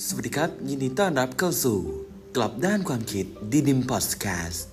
[0.00, 1.78] สวัสดีครับ ยินดีต้อนรับเข้าสู่
[2.36, 4.66] กลับด้านความคิดดีดิมพอดแคสต์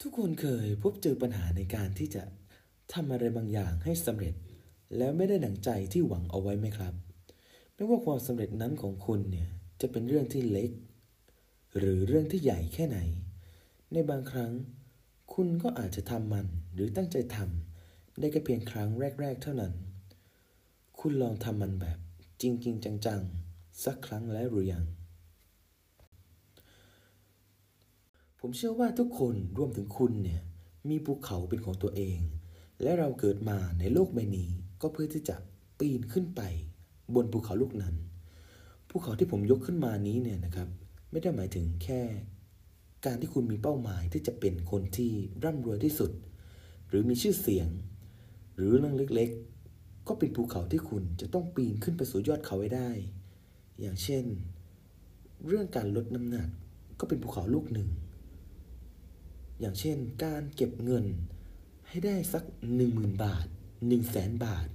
[0.00, 2.22] ทุกคนเคยพบเจอปัญหาในการที่จะ
[2.92, 4.34] ทำอะไรบางอย่างให้สำเร็จ
[4.96, 6.94] แล้วไม่ได้ดังใจที่หวังเอาไว้ไหมครับ
[7.74, 9.48] ไม่ว่าความสำเร็จนั้นของคุณเนี่ย
[9.80, 10.70] จะเป็นเรื่องที่เล็ก
[11.78, 12.98] หรือเรื่องที่ใหญ่แค่ไหน
[13.92, 14.52] ในบางครั้ง
[15.34, 18.88] คุณก็อาจจะทำมันหรือตั้งใจทำได้แค่เพียงครั้ง
[19.20, 19.74] แรก ๆ เท่านั้น
[21.06, 21.98] คุณลองทำมันแบบ
[22.42, 24.84] จริงๆจังๆ สักครั้งแล้วหรือยัง
[28.40, 30.40] ผมเชื่อว่าทุกคนรวมถึงคุณเนี่ย
[30.88, 32.18] มีภูเขาเป็นของตัวเอง
[32.82, 35.36] และเราเกิดมาในโลกใบนี้ก็เพื่อที่จะ
[35.78, 36.40] ปีนขึ้นไป
[37.14, 37.94] บนภูเขาลูกนั้น
[38.88, 40.68] ภูเขาที่ผมยกขึ้นมานี้เนี่ยนะครับ
[41.10, 42.02] ไม่ได้หมายถึงแค่
[43.06, 45.12] การที่คุณมีเป้าหมายที่จะเป็นคนที่
[45.44, 46.10] ร่ำรวยที่สุด
[46.88, 47.68] หรือมีชื่อเสียง
[48.54, 49.30] หรือเรื่องเล็ก
[50.08, 52.90] ก็เป็นภูเขาที่คุณจะต้องปีนขึ้นไปสู่ยอดเขาให้ได้
[53.80, 54.24] อย่างเช่น
[55.46, 56.48] เรื่องการลดน้ำหนัก
[57.00, 57.88] ก็เป็นภูเขาลูกหนึ่ง
[59.60, 61.04] อย่างเช่น การเก็บเงิน
[61.88, 62.44] ให้ได้สัก
[62.76, 63.46] หนึ่งหมื่นบาท
[63.88, 64.68] หนึ่งแสนบาท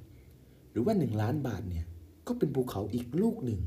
[0.72, 1.86] หรือว่าหนึ่งล้านบาทเนี่ย
[2.28, 3.62] ก็เป็นภูเขาอีกลูกหนึ่ง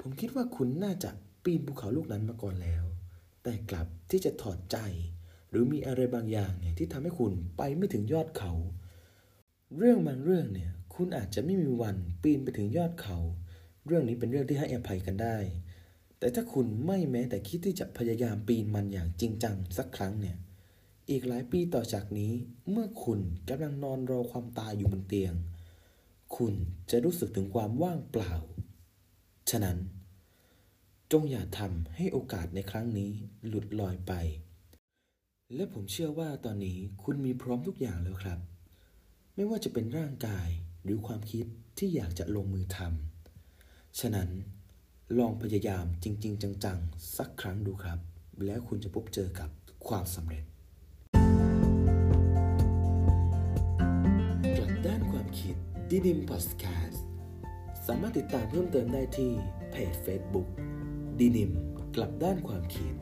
[0.00, 1.10] ผมคิดว่าคุณน่าจะ
[1.44, 2.84] ปีนภูเขาลูกนั้นมาก่อนแล้ว
[3.42, 4.76] แต่กลับที่จะถอดใจ
[5.50, 8.52] หรือมีอะไรบางอย่างเนี่ยที่ทำให้คุณไปไม่ถึงยอดเขา
[9.76, 13.18] เรื่องบางเรื่องเนี่ย คุณอาจจะไม่มีวันปีนไปถึงยอดเขา
[13.86, 15.36] เรื่องนี้เป็นเรื่องที่ให้อภัยกันได้
[16.18, 20.36] แต่ถ้าคุณไม่แม้แต่คิดที่จะพยายามปีนมันอย่างจริงจังสักครั้งเนี่ย
[21.10, 22.32] อีกหลายปีต่อจากนี้
[22.70, 25.34] เมื่อคุณกำลังนอนรอความตายอยู่บนเตียง
[26.36, 26.54] คุณ
[26.90, 28.34] จะรู้สึกถึงความว่างเปล่า
[29.50, 29.78] ฉะนั้น
[31.12, 33.10] จงอย่าทำให้โอกาสในครั้งนี้
[33.46, 34.12] หลุดลอยไป
[35.54, 38.38] และผมเชื่อว่าตอนนี้คุณมีพร้อมทุกอย่างแล้วครับ
[39.36, 40.48] ไม่ว่าจะเป็นร่างกาย
[40.84, 41.46] หรือความคิด
[41.78, 44.28] ที่อยากจะลงมือทำฉะนั้น
[45.18, 47.98] ลองพยายามจริง ๆ จัง ๆ สักครั้งดูครับ
[48.44, 49.50] แล้วคุณจะพบเจอกับ
[49.88, 50.44] ความสำเร็จ
[54.56, 55.56] กลับด้านความคิด
[55.90, 57.04] ดิดิมพอดแคสต์
[57.86, 59.30] สามารถติดตามเพิ่มเติมได้ที่
[59.70, 60.48] เพจ Facebook
[61.18, 61.50] ดินิม
[61.96, 62.94] กลับด้านความคิด